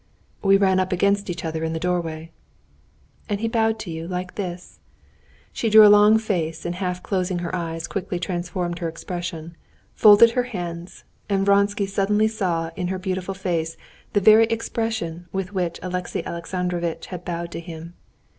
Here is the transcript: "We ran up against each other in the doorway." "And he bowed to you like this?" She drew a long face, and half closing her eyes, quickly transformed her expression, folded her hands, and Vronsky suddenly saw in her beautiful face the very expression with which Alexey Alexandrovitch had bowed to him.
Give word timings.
"We 0.41 0.57
ran 0.57 0.79
up 0.79 0.91
against 0.91 1.29
each 1.29 1.45
other 1.45 1.63
in 1.63 1.73
the 1.73 1.79
doorway." 1.79 2.31
"And 3.29 3.39
he 3.39 3.47
bowed 3.47 3.77
to 3.81 3.91
you 3.91 4.07
like 4.07 4.33
this?" 4.33 4.79
She 5.53 5.69
drew 5.69 5.85
a 5.85 5.93
long 5.93 6.17
face, 6.17 6.65
and 6.65 6.73
half 6.73 7.03
closing 7.03 7.37
her 7.37 7.55
eyes, 7.55 7.85
quickly 7.87 8.17
transformed 8.17 8.79
her 8.79 8.89
expression, 8.89 9.55
folded 9.93 10.31
her 10.31 10.45
hands, 10.49 11.03
and 11.29 11.45
Vronsky 11.45 11.85
suddenly 11.85 12.27
saw 12.27 12.71
in 12.75 12.87
her 12.87 12.97
beautiful 12.97 13.35
face 13.35 13.77
the 14.13 14.21
very 14.21 14.45
expression 14.45 15.27
with 15.31 15.53
which 15.53 15.79
Alexey 15.83 16.25
Alexandrovitch 16.25 17.05
had 17.13 17.23
bowed 17.23 17.51
to 17.51 17.59
him. 17.59 17.93